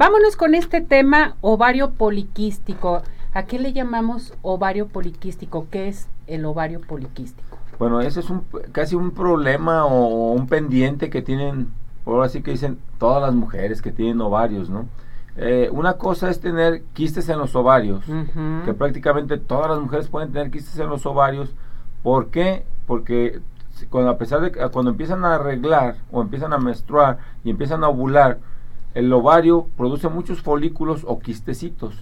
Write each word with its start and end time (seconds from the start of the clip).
Vámonos 0.00 0.34
con 0.34 0.54
este 0.54 0.80
tema 0.80 1.36
ovario 1.42 1.90
poliquístico. 1.90 3.02
¿A 3.34 3.42
qué 3.42 3.58
le 3.58 3.74
llamamos 3.74 4.32
ovario 4.40 4.88
poliquístico? 4.88 5.66
¿Qué 5.70 5.88
es 5.88 6.08
el 6.26 6.46
ovario 6.46 6.80
poliquístico? 6.80 7.58
Bueno, 7.78 8.00
ese 8.00 8.20
es 8.20 8.30
un, 8.30 8.46
casi 8.72 8.96
un 8.96 9.10
problema 9.10 9.84
o 9.84 10.32
un 10.32 10.46
pendiente 10.46 11.10
que 11.10 11.20
tienen, 11.20 11.70
ahora 12.06 12.30
sí 12.30 12.40
que 12.40 12.52
dicen 12.52 12.78
todas 12.96 13.20
las 13.20 13.34
mujeres 13.34 13.82
que 13.82 13.92
tienen 13.92 14.22
ovarios, 14.22 14.70
¿no? 14.70 14.86
Eh, 15.36 15.68
una 15.70 15.98
cosa 15.98 16.30
es 16.30 16.40
tener 16.40 16.82
quistes 16.94 17.28
en 17.28 17.38
los 17.38 17.54
ovarios, 17.54 18.02
que 18.64 18.72
prácticamente 18.72 19.36
todas 19.36 19.68
las 19.68 19.80
mujeres 19.80 20.08
pueden 20.08 20.32
tener 20.32 20.50
quistes 20.50 20.78
en 20.78 20.88
los 20.88 21.04
ovarios. 21.04 21.54
¿Por 22.02 22.28
qué? 22.28 22.64
Porque 22.86 23.40
cuando, 23.90 24.12
a 24.12 24.16
pesar 24.16 24.40
de 24.40 24.50
cuando 24.70 24.92
empiezan 24.92 25.26
a 25.26 25.34
arreglar 25.34 25.96
o 26.10 26.22
empiezan 26.22 26.54
a 26.54 26.58
menstruar 26.58 27.18
y 27.44 27.50
empiezan 27.50 27.84
a 27.84 27.88
ovular, 27.90 28.38
el 28.94 29.12
ovario 29.12 29.66
produce 29.76 30.08
muchos 30.08 30.40
folículos 30.40 31.04
o 31.06 31.18
quistecitos, 31.20 31.94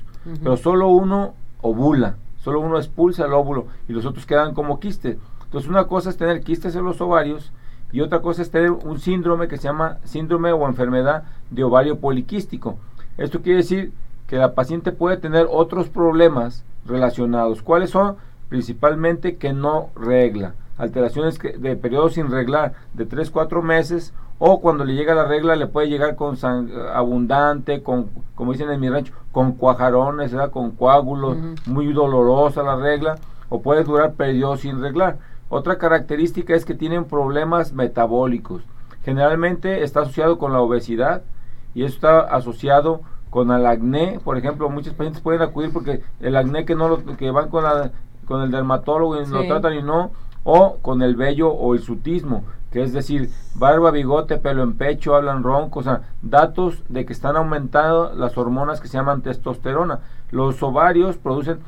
pero 0.42 0.56
solo 0.56 0.88
uno 0.88 1.34
ovula, 1.61 2.16
solo 2.37 2.61
uno 2.61 2.78
expulsa 2.78 3.27
el 3.27 3.33
óvulo 3.33 3.66
y 3.88 3.92
los 3.92 4.06
otros 4.06 4.27
quedan 4.27 4.55
como 4.55 4.80
quistes. 4.80 5.16
Entonces 5.45 5.70
una 5.70 5.87
cosa 5.87 6.11
es 6.11 6.16
tener 6.16 6.42
quistes 6.42 6.74
en 6.77 6.84
los 6.84 7.01
ovarios 7.01 7.52
y 7.92 8.01
otra 8.01 8.20
cosa 8.20 8.42
es 8.42 8.51
tener 8.51 8.70
un 8.70 8.98
síndrome 8.98 9.48
que 9.48 9.56
se 9.56 9.64
llama 9.64 9.98
síndrome 10.05 10.52
o 10.52 10.66
enfermedad 10.66 11.24
de 11.51 11.64
ovario 11.64 11.98
poliquístico. 11.98 12.78
Esto 13.16 13.41
quiere 13.41 13.59
decir 13.59 13.92
que 14.27 14.36
la 14.36 14.55
paciente 14.55 14.92
puede 14.92 15.16
tener 15.16 15.47
otros 15.50 15.89
problemas 15.89 16.64
relacionados. 16.84 17.62
¿Cuáles 17.62 17.91
son? 17.91 18.16
Principalmente 18.48 19.36
que 19.36 19.52
no 19.52 19.89
regla, 19.97 20.55
alteraciones 20.77 21.39
de 21.39 21.77
periodo 21.77 22.11
sin 22.11 22.30
reglar 22.30 22.75
de 22.95 23.09
3-4 23.09 23.62
meses 23.62 24.12
o 24.38 24.60
cuando 24.60 24.84
le 24.84 24.95
llega 24.95 25.15
la 25.15 25.24
regla 25.24 25.56
le 25.56 25.66
puede 25.66 25.88
llegar 25.88 26.15
con 26.15 26.37
abundante, 26.95 27.83
con, 27.83 28.10
como 28.34 28.52
dicen 28.52 28.70
en 28.70 28.80
mi 28.80 28.88
rancho, 28.88 29.12
con 29.33 29.52
cuajarones, 29.52 30.34
con 30.52 30.70
coágulos, 30.73 31.37
muy 31.66 31.92
dolorosa 31.92 32.62
la 32.62 32.77
regla, 32.77 33.16
o 33.48 33.62
puede 33.62 33.84
durar 33.84 34.12
periodo 34.12 34.56
sin 34.56 34.81
reglar. 34.81 35.19
Otra 35.48 35.78
característica 35.78 36.55
es 36.55 36.64
que 36.64 36.75
tienen 36.75 37.05
problemas 37.05 37.72
metabólicos. 37.72 38.62
Generalmente 39.05 39.83
está 39.83 40.00
asociado 40.00 40.39
con 40.39 40.53
la 40.53 40.61
obesidad 40.61 41.22
y 41.75 41.84
eso 41.84 41.94
está 41.94 42.20
asociado 42.20 43.00
con 43.31 43.50
el 43.50 43.66
acné, 43.66 44.20
por 44.22 44.39
ejemplo, 44.39 44.70
muchos 44.70 44.94
pacientes 44.94 45.22
pueden 45.22 45.42
acudir 45.42 45.72
porque 45.72 46.03
el 46.20 46.36
acné 46.36 46.64
que 46.64 46.75
no 46.75 46.89
lo, 46.89 47.05
que 47.16 47.31
van 47.31 47.48
con 47.48 47.64
la 47.64 47.91
con 48.27 48.42
el 48.42 48.50
dermatólogo 48.50 49.20
y 49.20 49.27
lo 49.27 49.47
tratan 49.47 49.75
y 49.75 49.83
no 49.83 50.11
o 50.44 50.77
con 50.83 51.03
el 51.03 51.16
vello 51.16 51.50
o 51.50 51.75
el 51.75 51.81
sutismo, 51.81 52.44
que 52.70 52.83
es 52.83 52.92
decir, 52.92 53.30
barba, 53.55 53.91
bigote, 53.91 54.38
pelo 54.38 54.62
en 54.62 54.77
pecho, 54.77 55.14
hablan 55.14 55.42
ronco, 55.42 55.80
o 55.80 55.83
sea, 55.83 56.02
datos 56.22 56.83
de 56.88 57.06
que 57.06 57.12
están 57.12 57.36
aumentando 57.36 58.12
las 58.14 58.36
hormonas 58.36 58.80
que 58.80 58.88
se 58.88 58.98
llaman 58.98 59.22
testosterona. 59.22 60.00
Los 60.30 60.62
ovarios 60.62 61.16
producen 61.16 61.60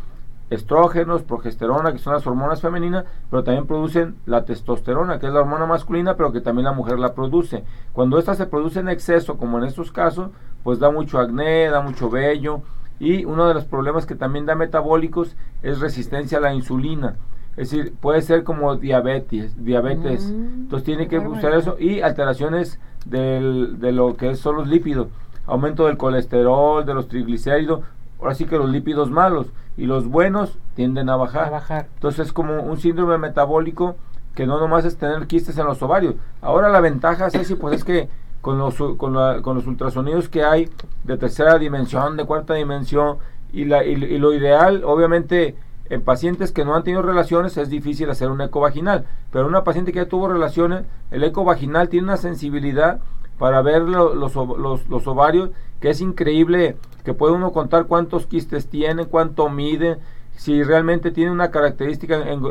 estrógenos, 0.51 1.23
progesterona, 1.23 1.93
que 1.93 1.99
son 1.99 2.13
las 2.13 2.27
hormonas 2.27 2.61
femeninas, 2.61 3.05
pero 3.31 3.45
también 3.45 3.67
producen 3.67 4.17
la 4.27 4.45
testosterona, 4.45 5.19
que 5.19 5.27
es 5.27 5.33
la 5.33 5.41
hormona 5.41 5.65
masculina, 5.65 6.17
pero 6.17 6.33
que 6.33 6.41
también 6.41 6.65
la 6.65 6.73
mujer 6.73 6.99
la 6.99 7.15
produce. 7.15 7.65
Cuando 7.93 8.19
esta 8.19 8.35
se 8.35 8.47
produce 8.47 8.81
en 8.81 8.89
exceso, 8.89 9.39
como 9.39 9.59
en 9.59 9.65
estos 9.65 9.93
casos, 9.93 10.31
pues 10.65 10.81
da 10.81 10.91
mucho 10.91 11.19
acné, 11.19 11.71
da 11.71 11.81
mucho 11.81 12.11
vello, 12.11 12.63
y 12.99 13.25
uno 13.25 13.49
de 13.49 13.55
los 13.55 13.65
problemas 13.65 14.05
que 14.05 14.15
también 14.15 14.45
da 14.45 14.55
metabólicos 14.55 15.35
es 15.63 15.81
resistencia 15.81 16.39
a 16.39 16.43
la 16.43 16.53
insulina. 16.53 17.17
Es 17.61 17.71
decir, 17.71 17.93
puede 18.01 18.23
ser 18.23 18.43
como 18.43 18.77
diabetes, 18.77 19.63
diabetes. 19.63 20.33
Mm, 20.33 20.63
Entonces 20.63 20.85
tiene 20.85 21.09
que 21.09 21.19
buscar 21.19 21.53
eso 21.53 21.77
y 21.79 22.01
alteraciones 22.01 22.81
del, 23.05 23.79
de 23.81 23.93
lo 23.93 24.17
que 24.17 24.35
son 24.35 24.57
los 24.57 24.67
lípidos. 24.67 25.09
Aumento 25.47 25.87
del 25.87 25.99
colesterol, 25.99 26.87
de 26.87 26.95
los 26.95 27.09
triglicéridos, 27.09 27.83
ahora 28.19 28.35
sí 28.35 28.47
que 28.47 28.57
los 28.57 28.71
lípidos 28.71 29.11
malos 29.11 29.49
y 29.77 29.85
los 29.85 30.09
buenos 30.09 30.59
tienden 30.75 31.11
a 31.11 31.17
bajar. 31.17 31.51
bajar. 31.51 31.89
Entonces 31.95 32.29
es 32.29 32.33
como 32.33 32.63
un 32.63 32.79
síndrome 32.79 33.19
metabólico 33.19 33.97
que 34.35 34.47
no 34.47 34.59
nomás 34.59 34.87
es 34.87 34.97
tener 34.97 35.27
quistes 35.27 35.59
en 35.59 35.67
los 35.67 35.83
ovarios. 35.83 36.15
Ahora 36.41 36.71
la 36.71 36.81
ventaja, 36.81 37.29
Ceci, 37.29 37.57
pues 37.57 37.75
es 37.75 37.85
que 37.85 38.09
con 38.41 38.59
los, 38.59 38.77
con, 38.97 39.43
con 39.43 39.57
los 39.57 39.67
ultrasonidos 39.67 40.31
que 40.31 40.45
hay 40.45 40.71
de 41.05 41.19
tercera 41.19 41.59
dimensión, 41.59 42.17
de 42.17 42.25
cuarta 42.25 42.55
dimensión, 42.55 43.19
y, 43.53 43.65
la, 43.65 43.85
y, 43.85 43.97
lo 44.19 44.33
ideal, 44.33 44.83
obviamente, 44.85 45.57
en 45.91 46.03
pacientes 46.03 46.53
que 46.53 46.65
no 46.65 46.75
han 46.75 46.85
tenido 46.85 47.03
relaciones 47.03 47.57
es 47.57 47.69
difícil 47.69 48.09
hacer 48.11 48.31
un 48.31 48.41
eco 48.41 48.61
vaginal, 48.61 49.07
pero 49.33 49.47
una 49.47 49.65
paciente 49.65 49.93
que 49.93 49.99
ya 49.99 50.09
tuvo 50.09 50.29
relaciones, 50.29 50.85
el 51.11 51.25
eco 51.25 51.45
vaginal 51.45 51.89
tiene 51.89 52.05
una 52.05 52.17
sensibilidad 52.17 53.01
para 53.39 53.61
ver 53.61 53.83
los, 53.83 54.37
ovarios, 54.37 55.51
que 55.81 55.91
es 55.91 56.01
increíble 56.01 56.77
que 57.05 57.15
puede 57.15 57.35
uno 57.35 57.53
contar 57.53 57.87
cuántos 57.87 58.27
quistes 58.27 58.69
tiene, 58.69 59.07
cuánto 59.07 59.49
mide, 59.49 59.99
si 60.37 60.63
realmente 60.63 61.11
tiene 61.11 61.33
una 61.33 61.51
característica 61.51 62.17
en, 62.17 62.45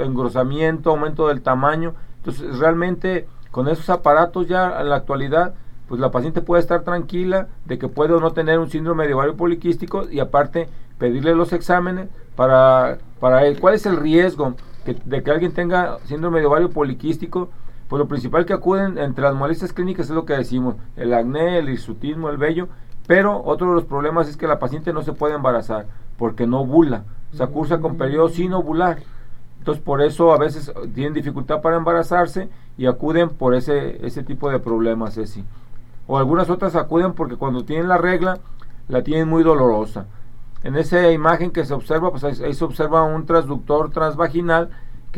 engrosamiento, 0.00 0.90
aumento 0.90 1.28
del 1.28 1.42
tamaño. 1.42 1.94
Entonces, 2.18 2.58
realmente 2.58 3.26
con 3.50 3.68
esos 3.68 3.88
aparatos 3.90 4.46
ya 4.46 4.80
en 4.80 4.90
la 4.90 4.96
actualidad, 4.96 5.54
pues 5.88 6.00
la 6.00 6.10
paciente 6.10 6.42
puede 6.42 6.60
estar 6.60 6.82
tranquila 6.82 7.48
de 7.64 7.78
que 7.78 7.88
puede 7.88 8.12
o 8.12 8.20
no 8.20 8.32
tener 8.32 8.58
un 8.58 8.70
síndrome 8.70 9.06
de 9.06 9.14
ovario 9.14 9.36
poliquístico 9.36 10.08
y 10.10 10.20
aparte 10.20 10.68
pedirle 10.98 11.34
los 11.34 11.52
exámenes 11.52 12.08
para, 12.36 12.98
para 13.20 13.46
él. 13.46 13.58
¿Cuál 13.60 13.74
es 13.74 13.86
el 13.86 13.96
riesgo 13.96 14.54
de 15.04 15.22
que 15.22 15.30
alguien 15.30 15.52
tenga 15.52 15.98
síndrome 16.04 16.40
de 16.40 16.46
ovario 16.46 16.70
poliquístico? 16.70 17.50
Pues 17.88 17.98
lo 17.98 18.08
principal 18.08 18.46
que 18.46 18.54
acuden 18.54 18.98
entre 18.98 19.24
las 19.24 19.34
molestias 19.34 19.72
clínicas 19.72 20.06
es 20.06 20.14
lo 20.14 20.24
que 20.24 20.34
decimos, 20.34 20.76
el 20.96 21.12
acné, 21.12 21.58
el 21.58 21.68
hirsutismo, 21.68 22.30
el 22.30 22.38
vello, 22.38 22.68
pero 23.06 23.42
otro 23.44 23.68
de 23.68 23.74
los 23.74 23.84
problemas 23.84 24.28
es 24.28 24.36
que 24.36 24.46
la 24.46 24.58
paciente 24.58 24.92
no 24.92 25.02
se 25.02 25.12
puede 25.12 25.34
embarazar 25.34 25.86
porque 26.16 26.46
no 26.46 26.60
ovula, 26.60 27.04
o 27.32 27.36
sea, 27.36 27.48
cursa 27.48 27.78
con 27.78 27.96
periodo 27.96 28.28
sin 28.28 28.52
ovular. 28.52 28.98
Entonces 29.58 29.82
por 29.82 30.02
eso 30.02 30.32
a 30.32 30.38
veces 30.38 30.72
tienen 30.94 31.14
dificultad 31.14 31.60
para 31.60 31.76
embarazarse 31.76 32.48
y 32.76 32.86
acuden 32.86 33.30
por 33.30 33.54
ese, 33.54 34.04
ese 34.06 34.22
tipo 34.22 34.50
de 34.50 34.58
problemas, 34.58 35.14
Ceci. 35.14 35.44
O 36.06 36.18
algunas 36.18 36.50
otras 36.50 36.76
acuden 36.76 37.14
porque 37.14 37.36
cuando 37.36 37.64
tienen 37.64 37.88
la 37.88 37.98
regla 37.98 38.38
la 38.88 39.02
tienen 39.02 39.28
muy 39.28 39.42
dolorosa. 39.42 40.06
En 40.64 40.76
esa 40.76 41.12
imagen 41.12 41.50
que 41.50 41.64
se 41.64 41.74
observa, 41.74 42.10
pues 42.10 42.24
ahí 42.24 42.54
se 42.54 42.64
observa 42.64 43.04
un 43.04 43.26
transductor 43.26 43.90
transvaginal 43.90 44.70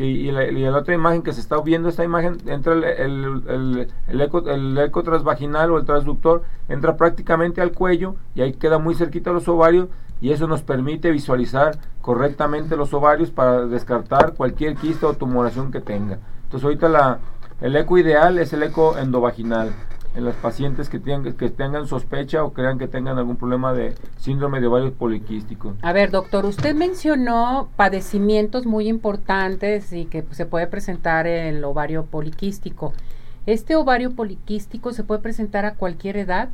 y, 0.03 0.31
la, 0.31 0.77
otra 0.77 0.93
imagen 0.93 1.23
que 1.23 1.33
se 1.33 1.41
está 1.41 1.59
viendo, 1.61 1.89
esta 1.89 2.03
imagen, 2.03 2.37
entra 2.45 2.73
el, 2.73 3.87
el, 4.07 4.21
eco, 4.21 4.47
el 4.47 4.77
eco 4.77 5.03
transvaginal 5.03 5.71
o 5.71 5.77
el 5.77 5.85
transductor, 5.85 6.43
entra 6.69 6.97
prácticamente 6.97 7.61
al 7.61 7.71
cuello 7.71 8.15
y 8.35 8.41
ahí 8.41 8.53
queda 8.53 8.77
muy 8.77 8.93
cerquita 8.93 9.31
los 9.31 9.47
ovarios 9.47 9.87
y 10.21 10.31
eso 10.31 10.47
nos 10.47 10.61
permite 10.61 11.11
visualizar 11.11 11.77
correctamente 12.01 12.75
los 12.75 12.93
ovarios 12.93 13.31
para 13.31 13.65
descartar 13.65 14.33
cualquier 14.33 14.75
quista 14.75 15.07
o 15.07 15.13
tumoración 15.13 15.71
que 15.71 15.81
tenga. 15.81 16.19
Entonces 16.43 16.63
ahorita 16.63 16.89
la, 16.89 17.19
el 17.61 17.75
eco 17.75 17.97
ideal 17.97 18.37
es 18.37 18.53
el 18.53 18.63
eco 18.63 18.97
endovaginal 18.97 19.73
en 20.17 20.25
las 20.25 20.35
pacientes 20.35 20.89
que 20.89 20.99
tengan, 20.99 21.33
que 21.33 21.49
tengan 21.51 21.85
sospecha 21.85 22.43
o 22.43 22.51
crean 22.51 22.79
que 22.79 22.87
tengan 22.87 23.19
algún 23.19 23.37
problema 23.37 23.71
de 23.71 23.93
síndrome 24.17 24.59
de 24.59 24.65
ovarios 24.65 24.91
poliquísticos. 24.93 25.75
A 25.83 25.93
ver, 25.93 26.09
doctor, 26.09 26.45
usted 26.45 26.73
mencionó 26.73 27.69
padecimientos 27.75 28.65
muy 28.65 28.87
importantes 28.87 29.93
y 29.93 30.05
que 30.05 30.25
se 30.31 30.47
puede 30.47 30.65
presentar 30.65 31.27
el 31.27 31.63
ovario 31.63 32.07
poliquístico. 32.07 32.93
¿Este 33.45 33.75
ovario 33.75 34.15
poliquístico 34.15 34.91
se 34.91 35.03
puede 35.03 35.21
presentar 35.21 35.65
a 35.65 35.75
cualquier 35.75 36.17
edad? 36.17 36.49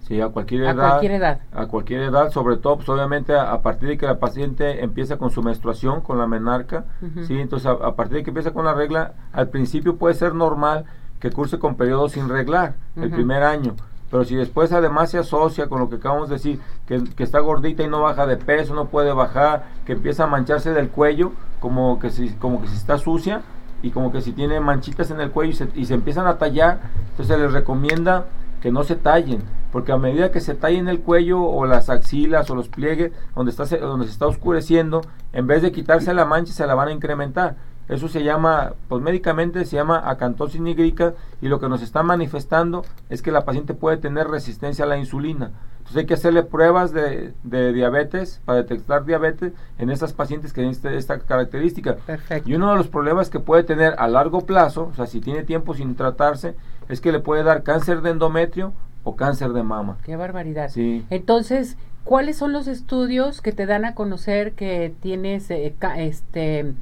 Sí, 0.00 0.20
a 0.20 0.28
cualquier 0.28 0.62
edad. 0.62 0.70
A 0.72 0.88
cualquier 0.90 1.12
edad. 1.12 1.40
A 1.52 1.66
cualquier 1.66 2.02
edad, 2.02 2.30
sobre 2.32 2.56
todo, 2.56 2.78
pues 2.78 2.88
obviamente 2.88 3.32
a, 3.32 3.62
partir 3.62 3.90
de 3.90 3.96
que 3.96 4.06
la 4.06 4.18
paciente 4.18 4.82
empieza 4.82 5.18
con 5.18 5.30
su 5.30 5.40
menstruación, 5.40 6.00
con 6.00 6.18
la 6.18 6.26
menarca, 6.26 6.84
sí, 7.26 7.38
entonces 7.38 7.66
a, 7.66 7.72
a, 7.72 7.94
partir 7.94 8.16
de 8.18 8.24
que 8.24 8.30
empieza 8.30 8.50
con 8.50 8.64
la 8.64 8.74
regla, 8.74 9.14
al 9.32 9.50
principio 9.50 9.96
puede 9.96 10.14
ser 10.14 10.34
normal, 10.34 10.84
que 11.24 11.30
curse 11.30 11.58
con 11.58 11.76
periodos 11.76 12.12
sin 12.12 12.28
reglar 12.28 12.74
el 12.96 13.10
primer 13.10 13.44
año. 13.44 13.76
Pero 14.10 14.26
si 14.26 14.36
después 14.36 14.72
además 14.72 15.10
se 15.10 15.16
asocia 15.16 15.68
con 15.68 15.80
lo 15.80 15.88
que 15.88 15.96
acabamos 15.96 16.28
de 16.28 16.34
decir, 16.34 16.60
que, 16.86 17.02
está 17.16 17.38
gordita 17.38 17.82
y 17.82 17.88
no 17.88 18.02
baja 18.02 18.26
de 18.26 18.36
peso, 18.36 18.74
no 18.74 18.88
puede 18.88 19.10
bajar, 19.14 19.64
que 19.86 19.92
empieza 19.92 20.24
a 20.24 20.26
mancharse 20.26 20.74
del 20.74 20.90
cuello, 20.90 21.32
como 21.60 21.98
que 21.98 22.10
si, 22.10 22.28
como 22.28 22.60
que 22.60 22.68
si 22.68 22.76
está 22.76 22.98
sucia 22.98 23.40
y 23.82 23.90
como 23.90 24.12
que 24.12 24.20
si 24.20 24.32
tiene 24.32 24.60
manchitas 24.60 25.10
en 25.10 25.18
el 25.22 25.30
cuello 25.30 25.52
y 25.52 25.56
se, 25.56 25.68
y 25.74 25.86
se 25.86 25.94
empiezan 25.94 26.26
a 26.26 26.36
tallar, 26.36 26.80
entonces 27.12 27.34
se 27.34 27.42
les 27.42 27.54
recomienda 27.54 28.26
que 28.60 28.70
no 28.70 28.84
se 28.84 28.94
tallen, 28.94 29.44
porque 29.72 29.92
a 29.92 29.96
medida 29.96 30.30
que 30.30 30.40
se 30.40 30.54
tallen 30.54 30.88
el 30.88 31.00
cuello 31.00 31.42
o 31.42 31.64
las 31.64 31.88
axilas 31.88 32.50
o 32.50 32.54
los 32.54 32.68
pliegues 32.68 33.12
donde, 33.34 33.50
está, 33.50 33.64
donde 33.78 34.04
se 34.04 34.12
está 34.12 34.26
oscureciendo, 34.26 35.00
en 35.32 35.46
vez 35.46 35.62
de 35.62 35.72
quitarse 35.72 36.12
la 36.12 36.26
mancha 36.26 36.52
se 36.52 36.66
la 36.66 36.74
van 36.74 36.88
a 36.88 36.92
incrementar. 36.92 37.56
Eso 37.88 38.08
se 38.08 38.22
llama, 38.22 38.72
pues 38.88 39.02
médicamente 39.02 39.64
se 39.64 39.76
llama 39.76 40.08
acantosis 40.08 40.60
nigrica 40.60 41.14
y 41.42 41.48
lo 41.48 41.60
que 41.60 41.68
nos 41.68 41.82
está 41.82 42.02
manifestando 42.02 42.84
es 43.10 43.20
que 43.20 43.30
la 43.30 43.44
paciente 43.44 43.74
puede 43.74 43.98
tener 43.98 44.28
resistencia 44.28 44.84
a 44.84 44.88
la 44.88 44.96
insulina. 44.96 45.52
Entonces 45.84 46.00
hay 46.00 46.06
que 46.06 46.14
hacerle 46.14 46.42
pruebas 46.42 46.92
de, 46.92 47.34
diabetes 47.42 48.40
para 48.46 48.62
detectar 48.62 49.04
diabetes 49.04 49.52
en 49.78 49.90
esas 49.90 50.14
pacientes 50.14 50.54
que 50.54 50.62
tienen 50.62 50.72
este, 50.72 50.96
esta 50.96 51.18
característica. 51.18 51.96
Y 52.46 52.54
uno 52.54 52.70
de 52.70 52.76
los 52.76 52.88
problemas 52.88 53.28
que 53.28 53.38
puede 53.38 53.64
tener 53.64 53.94
a 53.98 54.08
largo 54.08 54.40
plazo, 54.46 54.88
o 54.90 54.94
sea, 54.94 55.06
si 55.06 55.20
tiene 55.20 55.42
tiempo 55.42 55.74
sin 55.74 55.94
tratarse, 55.94 56.54
es 56.88 57.02
que 57.02 57.12
le 57.12 57.20
puede 57.20 57.42
dar 57.42 57.64
cáncer 57.64 58.00
de 58.00 58.10
endometrio 58.10 58.72
o 59.02 59.14
cáncer 59.14 59.52
de 59.52 59.62
mama. 59.62 59.98
Qué 60.04 60.16
barbaridad. 60.16 60.70
Sí. 60.70 61.04
Entonces, 61.10 61.76
¿cuáles 62.02 62.38
son 62.38 62.52
los 62.52 62.66
estudios 62.66 63.42
que 63.42 63.52
te 63.52 63.66
dan 63.66 63.84
a 63.84 63.94
conocer 63.94 64.52
que 64.52 64.94
tienes 65.02 65.50
eh, 65.50 65.74
este 65.98 66.72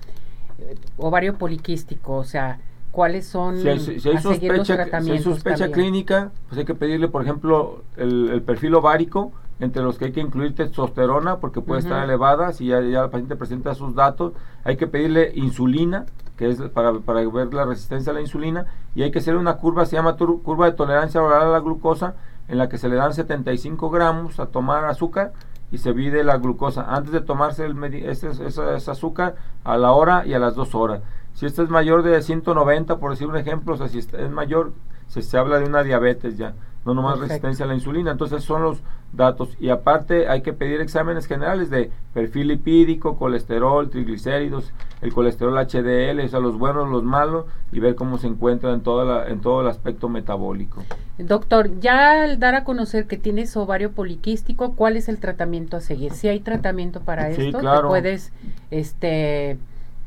ovario 0.96 1.36
poliquístico? 1.36 2.14
O 2.14 2.24
sea, 2.24 2.58
¿cuáles 2.90 3.26
son 3.26 3.58
si 3.58 3.68
hay, 3.68 3.78
sospecha, 3.78 5.00
si 5.00 5.10
hay 5.10 5.18
sospecha 5.18 5.70
clínica, 5.70 6.30
pues 6.48 6.58
hay 6.58 6.64
que 6.64 6.74
pedirle, 6.74 7.08
por 7.08 7.22
ejemplo, 7.22 7.82
el, 7.96 8.42
perfil 8.42 8.74
ovárico, 8.74 9.32
entre 9.60 9.82
los 9.82 9.98
que 9.98 10.06
hay 10.06 10.12
que 10.12 10.20
incluir 10.20 10.54
testosterona 10.54 11.38
porque 11.38 11.60
puede 11.60 11.80
estar 11.80 12.04
elevada, 12.04 12.52
si 12.52 12.66
ya, 12.66 12.80
ya 12.80 13.04
el 13.04 13.10
paciente 13.10 13.36
presenta 13.36 13.74
sus 13.74 13.94
datos, 13.94 14.32
hay 14.64 14.76
que 14.76 14.86
pedirle 14.86 15.32
insulina, 15.34 16.06
que 16.36 16.50
es 16.50 16.60
para, 16.60 16.92
para, 16.94 17.26
ver 17.28 17.54
la 17.54 17.64
resistencia 17.64 18.10
a 18.10 18.14
la 18.14 18.20
insulina, 18.20 18.66
y 18.94 19.02
hay 19.02 19.10
que 19.10 19.20
hacer 19.20 19.36
una 19.36 19.56
curva, 19.56 19.86
se 19.86 19.96
llama 19.96 20.16
curva 20.16 20.66
de 20.66 20.72
tolerancia 20.72 21.22
oral 21.22 21.42
a 21.42 21.50
la 21.50 21.60
glucosa, 21.60 22.14
en 22.48 22.58
la 22.58 22.68
que 22.68 22.76
se 22.76 22.88
le 22.88 22.96
dan 22.96 23.14
75 23.14 23.88
gramos 23.90 24.40
a 24.40 24.46
tomar 24.46 24.84
azúcar 24.84 25.32
y 25.72 25.78
se 25.78 25.92
mide 25.94 26.22
la 26.22 26.36
glucosa 26.36 26.94
antes 26.94 27.12
de 27.12 27.20
tomarse 27.20 27.64
el 27.64 27.82
ese, 27.82 28.28
ese, 28.28 28.90
azúcar 28.90 29.34
a 29.64 29.76
la 29.76 29.92
hora 29.92 30.24
y 30.26 30.34
a 30.34 30.38
las 30.38 30.54
dos 30.54 30.74
horas. 30.74 31.00
Si 31.32 31.46
esto 31.46 31.62
es 31.62 31.70
mayor 31.70 32.02
de 32.02 32.22
190, 32.22 32.98
por 32.98 33.10
decir 33.10 33.26
un 33.26 33.36
ejemplo, 33.36 33.74
o 33.74 33.76
sea, 33.76 33.88
si 33.88 33.98
es 33.98 34.30
mayor, 34.30 34.74
se, 35.08 35.22
se 35.22 35.38
habla 35.38 35.58
de 35.58 35.64
una 35.64 35.82
diabetes 35.82 36.36
ya 36.36 36.54
no 36.84 36.94
nomás 36.94 37.18
resistencia 37.18 37.64
a 37.64 37.68
la 37.68 37.74
insulina. 37.74 38.10
Entonces 38.10 38.42
son 38.44 38.62
los 38.62 38.82
datos. 39.12 39.56
Y 39.60 39.68
aparte 39.68 40.28
hay 40.28 40.42
que 40.42 40.52
pedir 40.52 40.80
exámenes 40.80 41.26
generales 41.26 41.70
de 41.70 41.90
perfil 42.14 42.48
lipídico, 42.48 43.16
colesterol, 43.16 43.90
triglicéridos, 43.90 44.72
el 45.00 45.12
colesterol 45.12 45.54
HDL, 45.54 46.20
o 46.24 46.28
sea, 46.28 46.40
los 46.40 46.58
buenos, 46.58 46.88
los 46.90 47.02
malos, 47.02 47.46
y 47.72 47.80
ver 47.80 47.94
cómo 47.94 48.18
se 48.18 48.26
encuentra 48.26 48.72
en, 48.72 48.80
toda 48.80 49.04
la, 49.04 49.28
en 49.28 49.40
todo 49.40 49.60
el 49.60 49.68
aspecto 49.68 50.08
metabólico. 50.08 50.82
Doctor, 51.18 51.78
ya 51.80 52.24
al 52.24 52.38
dar 52.38 52.54
a 52.54 52.64
conocer 52.64 53.06
que 53.06 53.16
tienes 53.16 53.56
ovario 53.56 53.92
poliquístico, 53.92 54.74
¿cuál 54.74 54.96
es 54.96 55.08
el 55.08 55.18
tratamiento 55.18 55.76
a 55.76 55.80
seguir? 55.80 56.12
Si 56.12 56.28
hay 56.28 56.40
tratamiento 56.40 57.00
para 57.00 57.28
esto, 57.30 57.58
claro. 57.58 57.88
puedes 57.88 58.32
este 58.70 59.58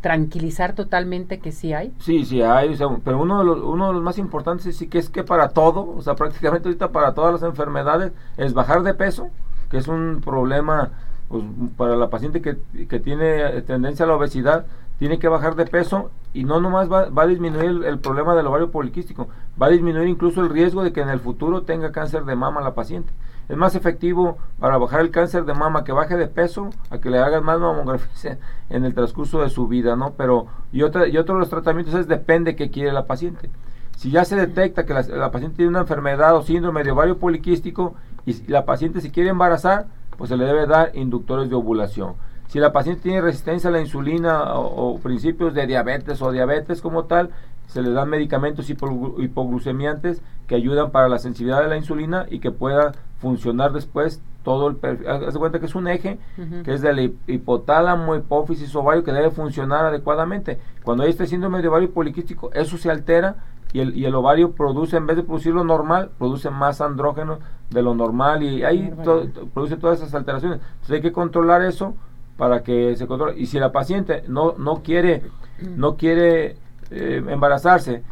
tranquilizar 0.06 0.76
totalmente 0.76 1.40
que 1.40 1.52
sí 1.52 1.74
hay? 1.74 1.92
Sí, 1.98 2.26
sí 2.26 2.40
hay, 2.40 2.78
pero 3.04 3.18
uno 3.18 3.40
de, 3.40 3.46
los, 3.46 3.60
uno 3.64 3.88
de 3.88 3.94
los 3.94 4.04
más 4.04 4.20
importantes 4.20 4.78
sí 4.78 4.88
que 4.88 5.00
es 5.00 5.10
que 5.10 5.24
para 5.24 5.50
todo, 5.50 5.96
o 5.98 6.00
sea, 6.04 6.14
prácticamente 6.14 6.68
ahorita 6.70 6.90
para 6.90 7.16
todas 7.16 7.34
las 7.34 7.42
enfermedades 7.42 8.12
es 8.38 8.54
bajar 8.54 8.84
de 8.84 8.94
peso, 8.94 9.30
que 9.72 9.78
es 9.78 9.88
un 9.88 10.22
problema 10.24 10.92
pues, 11.28 11.44
para 11.76 11.96
la 11.96 12.12
paciente 12.12 12.40
que, 12.40 12.56
que 12.88 13.00
tiene 13.00 13.64
tendencia 13.64 14.06
a 14.06 14.08
la 14.08 14.16
obesidad, 14.16 14.68
tiene 15.00 15.18
que 15.18 15.28
bajar 15.28 15.56
de 15.56 15.66
peso 15.66 16.12
y 16.36 16.44
no 16.44 16.60
nomás 16.60 16.92
va, 16.92 17.10
va 17.10 17.24
a 17.24 17.28
disminuir 17.28 17.84
el, 17.84 17.98
problema 17.98 18.36
del 18.36 18.46
ovario 18.46 18.70
poliquístico, 18.70 19.30
va 19.62 19.68
a 19.68 19.70
disminuir 19.70 20.08
incluso 20.08 20.42
el 20.42 20.50
riesgo 20.50 20.84
de 20.84 20.92
que 20.94 21.02
en 21.02 21.10
el 21.10 21.20
futuro 21.20 21.64
tenga 21.64 21.92
cáncer 21.92 22.26
de 22.26 22.36
mama 22.36 22.62
la 22.62 22.76
paciente. 22.76 23.14
Es 23.48 23.58
más 23.58 23.76
efectivo 23.76 24.38
para 24.60 24.78
bajar 24.78 25.02
el 25.02 25.12
cáncer 25.12 25.46
de 25.46 25.54
mama 25.54 25.84
que 25.84 25.92
baje 25.92 26.18
de 26.18 26.28
peso 26.28 26.72
a 26.90 26.98
que 26.98 27.10
le 27.10 27.20
hagan 27.20 27.44
más 27.44 27.60
mamografía 27.60 28.40
en 28.70 28.86
el 28.86 28.94
transcurso 28.96 29.42
de 29.42 29.50
su 29.50 29.68
vida, 29.68 29.96
¿no? 29.96 30.14
Pero, 30.14 30.48
y, 30.72 30.82
otra, 30.82 31.08
y 31.08 31.18
otro 31.18 31.36
de 31.36 31.42
los 31.42 31.50
tratamientos 31.50 31.94
es 31.94 32.08
depende 32.08 32.56
qué 32.56 32.72
quiere 32.72 32.92
la 32.92 33.06
paciente. 33.06 33.52
Si 33.98 34.12
ya 34.12 34.26
se 34.26 34.36
detecta 34.36 34.86
que 34.86 34.94
la, 34.94 35.32
paciente 35.32 35.58
tiene 35.58 35.70
una 35.70 35.82
enfermedad 35.82 36.36
o 36.36 36.42
síndrome 36.42 36.84
de 36.84 36.92
ovario 36.92 37.18
poliquístico 37.18 37.96
y 38.26 38.34
la 38.52 38.66
paciente 38.66 39.00
se 39.00 39.12
quiere 39.12 39.30
embarazar, 39.30 39.88
pues 40.18 40.30
se 40.30 40.38
le 40.38 40.46
debe 40.46 40.68
dar 40.68 40.92
inductores 40.96 41.50
de 41.50 41.56
ovulación. 41.56 42.14
Si 42.48 42.60
la 42.60 42.72
paciente 42.72 43.04
tiene 43.04 43.22
resistencia 43.22 43.70
a 43.70 43.74
la 43.74 43.82
insulina 43.82 44.54
o, 44.56 45.00
principios 45.00 45.54
de 45.54 45.66
diabetes 45.66 46.22
o 46.22 46.32
diabetes 46.32 46.82
como 46.82 47.06
tal, 47.06 47.32
se 47.68 47.82
le 47.82 47.92
dan 47.92 48.10
medicamentos 48.10 48.70
hipoglucemiantes 48.70 50.22
que 50.48 50.56
ayudan 50.56 50.92
para 50.92 51.10
la 51.10 51.20
sensibilidad 51.20 51.62
de 51.62 51.70
la 51.70 51.78
insulina 51.78 52.26
y 52.30 52.40
que 52.40 52.52
pueda 52.52 52.94
funcionar 53.20 53.74
después 53.74 54.22
todo 54.44 54.68
el 54.68 54.76
perfil. 54.76 55.08
Haz 55.08 55.34
de 55.34 55.40
cuenta 55.40 55.60
que 55.60 55.66
es 55.66 55.76
un 55.76 55.88
eje 55.88 56.20
que 56.64 56.74
es 56.74 56.82
del 56.82 57.18
hipotálamo, 57.28 58.16
hipófisis, 58.16 58.76
ovario 58.76 59.04
que 59.04 59.12
debe 59.12 59.32
funcionar 59.32 59.86
adecuadamente. 59.86 60.60
Cuando 60.84 61.04
hay 61.04 61.10
este 61.10 61.26
síndrome 61.26 61.62
de 61.62 61.68
ovario 61.68 61.92
poliquístico, 61.92 62.52
eso 62.54 62.78
se 62.78 62.92
altera 62.92 63.38
y 63.74 63.80
el, 63.80 63.98
y 63.98 64.06
el 64.06 64.16
ovario 64.16 64.52
produce, 64.52 64.96
en 64.96 65.08
vez 65.08 65.18
de 65.18 65.24
producir 65.24 65.54
lo 65.54 65.64
normal, 65.64 66.12
produce 66.18 66.50
más 66.50 66.80
andrógeno 66.80 67.40
de 67.72 67.82
lo 67.82 67.96
normal 67.96 68.44
y 68.44 68.64
ahí 68.64 68.94
produce 69.54 69.78
todas 69.78 70.00
esas 70.00 70.14
alteraciones. 70.14 70.60
Entonces 70.62 70.92
hay 70.92 71.02
que 71.02 71.12
controlar 71.12 71.64
eso 71.64 71.96
para 72.38 72.64
que 72.64 72.96
se 72.96 73.08
controle. 73.08 73.38
Y 73.38 73.48
si 73.48 73.60
la 73.60 73.72
paciente 73.72 74.24
no, 74.28 74.54
no 74.58 74.84
quiere, 74.84 75.24
no 75.76 75.98
quiere 75.98 76.58
eh, 76.96 77.24
embarazarse 77.28 78.04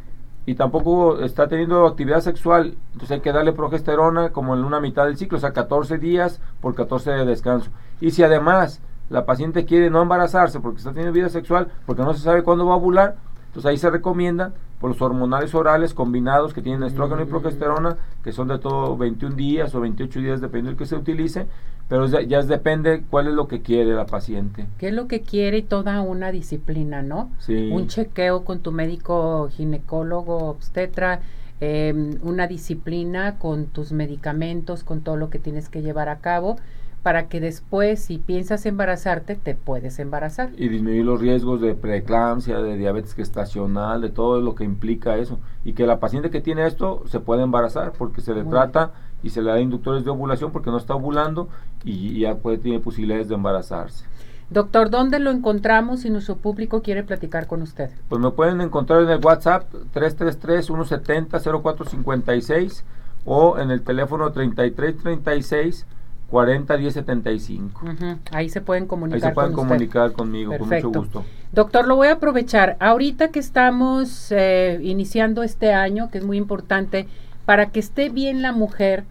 y 0.45 0.55
tampoco 0.55 1.21
está 1.21 1.47
teniendo 1.47 1.87
actividad 1.87 2.19
sexual, 2.19 2.75
entonces 2.91 3.11
hay 3.11 3.21
que 3.21 3.31
darle 3.31 3.53
progesterona 3.53 4.31
como 4.31 4.53
en 4.53 4.65
una 4.65 4.81
mitad 4.81 5.05
del 5.05 5.15
ciclo, 5.15 5.37
o 5.37 5.41
sea, 5.41 5.53
14 5.53 5.97
días 5.99 6.41
por 6.59 6.75
14 6.75 7.11
de 7.11 7.25
descanso. 7.25 7.71
Y 8.01 8.11
si 8.11 8.23
además 8.23 8.81
la 9.09 9.25
paciente 9.25 9.63
quiere 9.63 9.89
no 9.89 10.01
embarazarse 10.01 10.59
porque 10.59 10.79
está 10.79 10.91
teniendo 10.91 11.13
vida 11.13 11.29
sexual, 11.29 11.71
porque 11.85 12.01
no 12.01 12.13
se 12.13 12.19
sabe 12.19 12.43
cuándo 12.43 12.65
va 12.65 12.73
a 12.73 12.77
ovular, 12.77 13.15
entonces 13.47 13.69
ahí 13.69 13.77
se 13.77 13.89
recomienda 13.89 14.51
por 14.83 14.91
los 14.91 15.01
hormonales 15.01 15.55
orales 15.55 15.93
combinados 15.93 16.53
que 16.53 16.61
tienen 16.61 16.83
estrógeno 16.83 17.21
y 17.21 17.25
progesterona, 17.25 17.95
que 18.21 18.33
son 18.33 18.49
de 18.49 18.59
todo 18.59 18.97
21 18.97 19.33
días 19.33 19.73
o 19.75 19.79
28 19.79 20.19
días, 20.19 20.41
dependiendo 20.41 20.71
del 20.71 20.77
que 20.77 20.85
se 20.85 20.97
utilice, 20.97 21.47
pero 21.87 22.05
ya, 22.05 22.21
ya, 22.21 22.41
depende 22.41 23.05
cuál 23.09 23.27
es 23.27 23.33
lo 23.33 23.47
que 23.47 23.61
quiere 23.61 23.93
la 23.93 24.05
paciente. 24.05 24.65
¿Qué 24.79 24.89
es 24.89 24.93
lo 24.93 25.07
que 25.07 25.21
quiere 25.21 25.59
y 25.59 25.61
toda 25.61 26.01
una 26.01 26.33
disciplina, 26.33 27.01
no? 27.01 27.31
Sí. 27.39 27.69
Un 27.71 27.87
chequeo 27.87 28.43
con 28.43 28.59
tu 28.59 28.73
médico 28.73 29.47
ginecólogo, 29.53 30.49
obstetra, 30.49 31.21
em, 31.61 32.17
una 32.21 32.47
disciplina 32.47 33.39
con 33.39 33.67
tus 33.67 33.93
medicamentos, 33.93 34.83
con 34.83 34.99
todo 34.99 35.15
lo 35.15 35.29
que 35.29 35.39
tienes 35.39 35.69
que 35.69 35.81
llevar 35.81 36.09
a 36.09 36.17
cabo 36.17 36.57
para 37.03 37.27
que 37.27 37.39
después, 37.41 38.01
si 38.01 38.17
piensas 38.17 38.65
embarazarte, 38.65 39.35
te 39.35 39.53
puedes 39.55 39.99
embarazar. 39.99 40.51
Y 40.57 40.69
disminuir 40.69 41.03
los 41.03 41.19
riesgos 41.19 41.59
de 41.59 41.75
preeclampsia, 41.75 42.61
de 42.61 42.77
diabetes 42.77 43.13
gestacional, 43.13 43.99
de 43.99 44.07
todo 44.09 44.39
lo 44.39 44.55
que 44.55 44.63
implica 44.63 45.17
eso. 45.17 45.37
Y 45.65 45.73
que 45.73 45.85
la 45.85 45.99
paciente 45.99 46.29
que 46.29 46.39
tiene 46.39 46.65
esto 46.65 47.03
se 47.07 47.19
puede 47.19 47.43
embarazar 47.43 47.91
porque 47.91 48.21
se 48.21 48.33
le 48.33 48.45
trata 48.45 48.93
y 49.21 49.31
se 49.31 49.41
le 49.41 49.51
da 49.51 49.59
inductores 49.59 50.05
de 50.05 50.11
ovulación 50.11 50.53
porque 50.53 50.71
no 50.71 50.77
está 50.77 50.95
ovulando 50.95 51.49
y, 51.83 52.21
ya 52.21 52.35
puede, 52.35 52.57
tiene 52.57 52.79
posibilidades 52.79 53.27
de 53.27 53.35
embarazarse. 53.35 54.05
Doctor, 54.49 54.89
¿dónde 54.89 55.19
lo 55.19 55.31
encontramos 55.31 55.99
si 56.01 56.09
nuestro 56.09 56.35
público 56.37 56.81
quiere 56.81 57.03
platicar 57.03 57.47
con 57.47 57.61
usted? 57.61 57.89
Pues 58.07 58.21
me 58.21 58.31
pueden 58.31 58.61
encontrar 58.61 59.01
en 59.01 59.09
el 59.09 59.19
WhatsApp 59.23 59.65
333-170-0456 59.93 62.83
o 63.25 63.57
en 63.57 63.71
el 63.71 63.81
teléfono 63.81 64.31
3336 64.31 65.85
40 66.33 66.77
10 66.77 66.93
75. 66.95 67.81
Ahí 68.31 68.49
se 68.49 68.59
pueden 68.59 68.87
comunicar. 68.87 69.23
Ahí 69.23 69.29
se 69.29 69.35
pueden 69.35 69.53
comunicar 69.53 70.13
conmigo, 70.13 70.57
con 70.57 70.67
mucho 70.67 70.89
gusto. 70.89 71.23
Doctor, 71.51 71.87
lo 71.87 71.95
voy 71.95 72.07
a 72.07 72.13
aprovechar. 72.13 72.75
Ahorita 72.79 73.27
que 73.27 73.37
estamos 73.37 74.31
eh, 74.31 74.79
iniciando 74.81 75.43
este 75.43 75.73
año, 75.73 76.09
que 76.09 76.17
es 76.17 76.25
muy 76.25 76.37
importante, 76.37 77.05
para 77.45 77.69
que 77.69 77.79
esté 77.79 78.09
bien 78.09 78.41
la 78.41 78.51
mujer, 78.51 79.03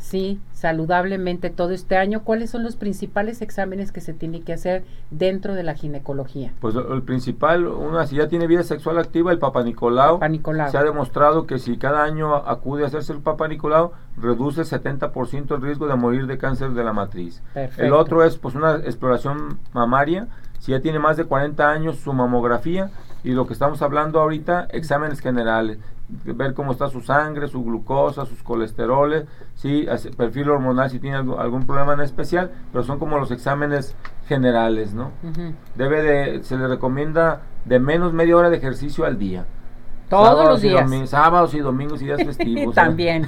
sí, 0.00 0.40
saludablemente 0.52 1.50
todo 1.50 1.70
este 1.70 1.96
año, 1.96 2.24
¿cuáles 2.24 2.50
son 2.50 2.64
los 2.64 2.74
principales 2.74 3.42
exámenes 3.42 3.92
que 3.92 4.00
se 4.00 4.12
tiene 4.12 4.40
que 4.40 4.52
hacer 4.52 4.82
dentro 5.10 5.54
de 5.54 5.62
la 5.62 5.74
ginecología? 5.74 6.52
Pues 6.60 6.74
el 6.74 7.02
principal, 7.02 7.66
una, 7.66 8.06
si 8.06 8.16
ya 8.16 8.26
tiene 8.28 8.46
vida 8.46 8.64
sexual 8.64 8.98
activa, 8.98 9.30
el 9.30 9.38
Papa 9.38 9.62
Nicolau. 9.62 10.18
Se 10.70 10.78
ha 10.78 10.82
demostrado 10.82 11.46
que 11.46 11.58
si 11.58 11.76
cada 11.76 12.02
año 12.02 12.34
acude 12.34 12.84
a 12.84 12.86
hacerse 12.88 13.12
el 13.12 13.20
Papa 13.20 13.46
Nicolau, 13.46 13.92
reduce 14.16 14.62
70% 14.62 15.54
el 15.54 15.62
riesgo 15.62 15.86
de 15.86 15.94
morir 15.94 16.26
de 16.26 16.38
cáncer 16.38 16.70
de 16.70 16.82
la 16.82 16.92
matriz. 16.92 17.42
El 17.76 17.92
otro 17.92 18.24
es 18.24 18.36
pues 18.36 18.54
una 18.54 18.76
exploración 18.76 19.60
mamaria, 19.72 20.28
si 20.58 20.72
ya 20.72 20.80
tiene 20.80 20.98
más 20.98 21.16
de 21.16 21.24
40 21.24 21.70
años, 21.70 21.96
su 21.96 22.12
mamografía 22.12 22.90
y 23.22 23.32
lo 23.32 23.46
que 23.46 23.52
estamos 23.52 23.82
hablando 23.82 24.20
ahorita, 24.20 24.68
exámenes 24.70 25.20
generales, 25.20 25.78
ver 26.24 26.54
cómo 26.54 26.72
está 26.72 26.88
su 26.88 27.00
sangre, 27.00 27.48
su 27.48 27.62
glucosa, 27.62 28.26
sus 28.26 28.42
colesteroles, 28.42 29.26
sí, 29.54 29.86
perfil 30.16 30.50
hormonal 30.50 30.90
si 30.90 30.98
tiene 30.98 31.16
algún, 31.16 31.66
problema 31.66 31.94
en 31.94 32.00
especial, 32.00 32.50
pero 32.72 32.84
son 32.84 32.98
como 32.98 33.18
los 33.18 33.30
exámenes 33.30 33.94
generales, 34.26 34.94
¿no? 34.94 35.12
Debe 35.76 36.02
de, 36.02 36.44
se 36.44 36.56
le 36.56 36.66
recomienda 36.66 37.42
de 37.64 37.78
menos 37.78 38.12
media 38.12 38.36
hora 38.36 38.50
de 38.50 38.56
ejercicio 38.56 39.04
al 39.04 39.18
día. 39.18 39.44
Todos 40.08 40.48
los 40.48 40.60
días. 40.60 41.08
sábados 41.08 41.54
y 41.54 41.60
domingos 41.60 42.02
y 42.02 42.06
días 42.06 42.22
festivos. 42.24 42.74
También. 42.74 43.26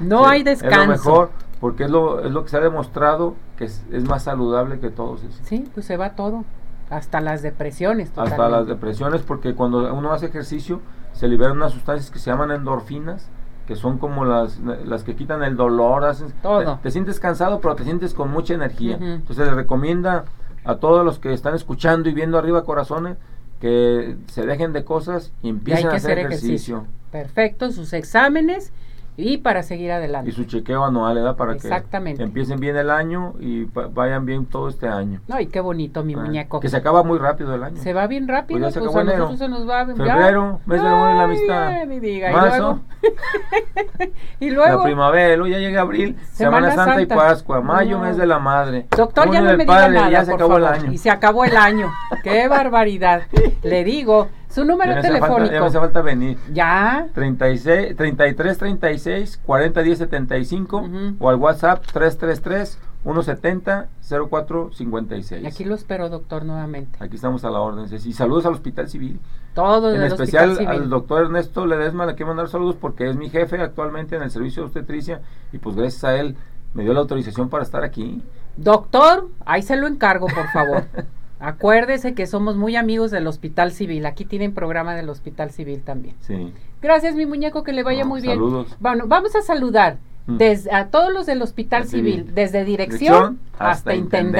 No 0.00 0.26
hay 0.26 0.42
descanso. 0.42 0.80
Es 0.80 0.86
lo 0.86 0.92
mejor, 0.92 1.30
porque 1.60 1.84
es 1.84 1.90
lo, 1.90 2.24
es 2.24 2.32
lo 2.32 2.44
que 2.44 2.50
se 2.50 2.56
ha 2.56 2.60
demostrado 2.60 3.34
que 3.56 3.64
es, 3.64 3.84
más 4.08 4.24
saludable 4.24 4.80
que 4.80 4.90
todos. 4.90 5.20
Sí, 5.44 5.68
pues 5.74 5.86
se 5.86 5.96
va 5.96 6.10
todo. 6.10 6.44
Hasta 6.90 7.20
las 7.20 7.42
depresiones. 7.42 8.10
Hasta 8.16 8.48
las 8.48 8.66
depresiones, 8.66 9.22
porque 9.22 9.54
cuando 9.54 9.92
uno 9.94 10.12
hace 10.12 10.26
ejercicio, 10.26 10.80
se 11.14 11.28
liberan 11.28 11.56
unas 11.56 11.72
sustancias 11.72 12.10
que 12.10 12.18
se 12.18 12.30
llaman 12.30 12.50
endorfinas, 12.50 13.30
que 13.66 13.76
son 13.76 13.98
como 13.98 14.26
las, 14.26 14.58
las 14.58 15.04
que 15.04 15.16
quitan 15.16 15.42
el 15.42 15.56
dolor, 15.56 16.04
Todo. 16.42 16.78
Te, 16.82 16.90
sientes 16.90 17.18
cansado, 17.18 17.60
pero 17.60 17.74
te 17.74 17.84
sientes 17.84 18.12
con 18.12 18.30
mucha 18.30 18.52
energía. 18.52 18.98
Entonces 19.00 19.46
le 19.46 19.54
recomienda 19.54 20.26
a 20.64 20.76
todos 20.76 21.04
los 21.04 21.18
que 21.18 21.32
están 21.32 21.54
escuchando 21.54 22.08
y 22.08 22.12
viendo 22.12 22.36
arriba 22.36 22.64
corazones 22.64 23.16
que 23.60 24.16
se 24.26 24.44
dejen 24.44 24.72
de 24.72 24.84
cosas 24.84 25.32
y 25.42 25.48
empiecen 25.48 25.86
a 25.86 25.94
hacer, 25.94 26.18
ejercicio. 26.18 26.86
Perfecto, 27.10 27.70
sus 27.70 27.92
exámenes 27.92 28.72
Y 29.16 29.38
para 29.38 29.62
seguir 29.62 29.92
adelante. 29.92 30.28
Y 30.30 30.32
su 30.32 30.44
chequeo 30.44 30.84
anual, 30.84 31.14
¿verdad? 31.14 31.36
Para 31.36 31.52
Exactamente. 31.54 32.18
que 32.18 32.24
empiecen 32.24 32.58
bien 32.58 32.76
el 32.76 32.90
año 32.90 33.34
y 33.38 33.64
vayan 33.64 34.26
bien 34.26 34.46
todo 34.46 34.68
este 34.68 34.88
año. 34.88 35.20
Ay, 35.30 35.46
qué 35.46 35.60
bonito, 35.60 36.02
mi 36.02 36.14
Ah, 36.14 36.18
muñeco. 36.18 36.58
Que 36.58 36.68
se 36.68 36.76
acaba 36.76 37.04
muy 37.04 37.18
rápido 37.18 37.54
el 37.54 37.62
año. 37.62 37.76
Se 37.80 37.92
va 37.92 38.06
bien 38.08 38.26
rápido, 38.26 38.58
Pues 38.60 38.74
ya 38.74 38.80
se 38.80 38.80
pues, 38.80 38.90
acabó 38.96 39.08
a 39.10 39.14
nosotros 39.14 39.38
se 39.38 39.48
nos 39.48 39.68
va 39.68 39.86
Febrero, 39.86 40.60
mes 40.66 40.82
del 40.82 40.90
amor 40.92 41.10
y 41.14 41.18
la 41.18 41.24
amistad. 41.24 41.66
Ay, 41.68 42.00
diga. 42.00 42.30
Y 42.30 42.34
Marzo. 42.34 42.56
luego, 42.58 42.80
y 44.40 44.50
luego 44.50 44.76
La 44.78 44.82
primavera, 44.84 45.36
luego 45.36 45.52
ya 45.52 45.58
llega 45.58 45.80
abril, 45.82 46.16
Semana 46.32 46.70
Semana, 46.70 46.84
Santa, 46.84 47.02
y 47.02 47.06
Santa. 47.06 47.14
Pascua, 47.16 47.60
mayo, 47.60 47.98
No. 47.98 48.04
mes 48.04 48.16
de 48.16 48.26
la 48.26 48.38
madre. 48.38 48.86
Doctor, 48.96 49.30
ya 49.32 49.40
no 49.40 49.50
me 49.50 49.58
diga 49.58 49.66
padre, 49.74 49.94
nada, 49.94 50.10
ya 50.10 50.24
se 50.24 50.30
por 50.32 50.40
acabó 50.40 50.56
el 50.56 50.64
favor. 50.64 50.78
año. 50.80 50.92
Y 50.92 50.98
se 50.98 51.10
acabó 51.10 51.44
el 51.44 51.56
año. 51.56 51.92
¡Qué 52.24 52.48
barbaridad! 52.48 53.22
Le 53.62 53.84
digo, 53.84 54.28
su 54.54 54.64
número 54.64 54.92
ya, 54.92 55.02
falta, 55.02 55.08
ya 55.08 55.12
me 55.14 55.20
telefónico. 55.20 55.64
hace 55.64 55.78
falta 55.78 56.02
venir. 56.02 56.38
Ya, 56.52 57.08
36, 57.14 57.96
33 57.96 58.58
36 58.58 59.40
40 59.44 59.82
10 59.82 59.98
75 59.98 60.76
Ujú. 60.78 61.16
o 61.18 61.28
al 61.28 61.36
WhatsApp 61.36 61.84
333 61.92 62.78
170 63.02 63.88
04 64.30 64.70
56. 64.72 65.42
y 65.42 65.46
aquí 65.46 65.64
lo 65.64 65.74
espero, 65.74 66.08
doctor, 66.08 66.44
nuevamente. 66.44 66.98
Aquí 67.02 67.16
estamos 67.16 67.44
a 67.44 67.50
la 67.50 67.60
orden. 67.60 67.86
Y 67.92 68.12
saludos 68.12 68.46
al 68.46 68.54
Hospital 68.54 68.88
Civil. 68.88 69.20
Todo 69.54 69.94
En 69.94 70.02
especial 70.02 70.54
Civil. 70.56 70.68
al 70.68 70.88
doctor 70.88 71.24
Ernesto 71.24 71.66
Ledesma 71.66 72.06
le 72.06 72.14
quiero 72.14 72.28
mandar 72.28 72.48
saludos 72.48 72.76
porque 72.80 73.08
es 73.10 73.16
mi 73.16 73.28
jefe 73.28 73.60
actualmente 73.60 74.16
en 74.16 74.22
el 74.22 74.30
servicio 74.30 74.62
de 74.62 74.66
obstetricia 74.66 75.20
y 75.52 75.58
pues 75.58 75.76
gracias 75.76 76.02
a 76.04 76.16
él 76.16 76.36
me 76.72 76.82
dio 76.82 76.92
la 76.94 77.00
autorización 77.00 77.48
para 77.50 77.62
estar 77.62 77.84
aquí. 77.84 78.22
Doctor, 78.56 79.28
ahí 79.44 79.62
se 79.62 79.76
lo 79.76 79.86
encargo, 79.86 80.26
por 80.26 80.46
favor. 80.48 80.84
Acuérdese 81.40 82.14
que 82.14 82.26
somos 82.26 82.56
muy 82.56 82.76
amigos 82.76 83.10
del 83.10 83.26
Hospital 83.26 83.72
Civil. 83.72 84.06
Aquí 84.06 84.24
tienen 84.24 84.54
programa 84.54 84.94
del 84.94 85.08
Hospital 85.08 85.50
Civil 85.50 85.82
también. 85.82 86.14
Sí. 86.20 86.52
Gracias, 86.80 87.14
mi 87.14 87.26
muñeco, 87.26 87.62
que 87.64 87.72
le 87.72 87.82
vaya 87.82 88.04
No, 88.04 88.10
muy 88.10 88.20
bien. 88.20 88.34
saludos. 88.34 88.76
Bueno, 88.80 89.04
vamos 89.06 89.34
a 89.36 89.42
saludar 89.42 89.96
Mm. 90.26 90.36
desde, 90.38 90.72
a 90.72 90.86
todos 90.88 91.12
los 91.12 91.26
del 91.26 91.42
Hospital 91.42 91.84
Civil, 91.86 92.20
Civil. 92.20 92.34
desde 92.34 92.64
dirección, 92.64 92.98
Dirección 92.98 93.38
hasta, 93.54 93.70
hasta 93.70 93.94
intendencia. 93.94 94.36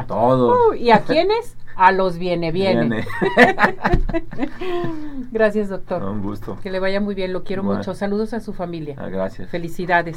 intendencia, 0.00 0.04
todos. 0.08 0.58
Uh, 0.70 0.74
¿Y 0.74 0.90
a 0.90 1.00
quiénes? 1.00 1.54
A 1.76 1.92
los 1.92 2.18
viene, 2.18 2.50
viene. 2.50 2.88
Viene. 2.88 3.04
Gracias, 5.30 5.68
doctor. 5.68 6.02
Un 6.02 6.22
gusto. 6.22 6.58
Que 6.62 6.70
le 6.72 6.80
vaya 6.80 7.00
muy 7.00 7.14
bien, 7.14 7.32
lo 7.32 7.44
quiero 7.44 7.62
mucho. 7.62 7.94
Saludos 7.94 8.34
a 8.34 8.40
su 8.40 8.52
familia. 8.52 8.96
Ah, 8.98 9.08
gracias. 9.08 9.48
Felicidades. 9.48 10.16